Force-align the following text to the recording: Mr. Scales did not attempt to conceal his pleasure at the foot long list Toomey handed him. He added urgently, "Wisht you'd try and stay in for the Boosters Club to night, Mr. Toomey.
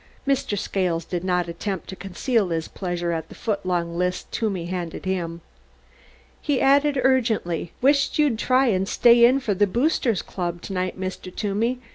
Mr. 0.27 0.57
Scales 0.57 1.05
did 1.05 1.23
not 1.23 1.47
attempt 1.47 1.87
to 1.87 1.95
conceal 1.95 2.49
his 2.49 2.67
pleasure 2.67 3.11
at 3.11 3.29
the 3.29 3.35
foot 3.35 3.63
long 3.63 3.95
list 3.95 4.31
Toomey 4.31 4.65
handed 4.65 5.05
him. 5.05 5.41
He 6.41 6.59
added 6.59 6.99
urgently, 7.03 7.71
"Wisht 7.83 8.17
you'd 8.17 8.39
try 8.39 8.65
and 8.65 8.87
stay 8.89 9.23
in 9.23 9.39
for 9.41 9.53
the 9.53 9.67
Boosters 9.67 10.23
Club 10.23 10.63
to 10.63 10.73
night, 10.73 10.99
Mr. 10.99 11.29
Toomey. 11.35 11.77